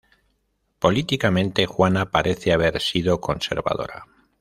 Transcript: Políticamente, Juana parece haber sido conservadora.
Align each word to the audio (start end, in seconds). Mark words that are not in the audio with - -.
Políticamente, 0.79 1.67
Juana 1.67 2.09
parece 2.09 2.51
haber 2.51 2.81
sido 2.81 3.21
conservadora. 3.21 4.07